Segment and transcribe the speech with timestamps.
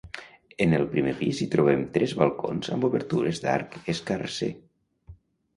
[0.63, 4.53] En el primer pis hi trobem tres balcons amb obertures d'arc escarser.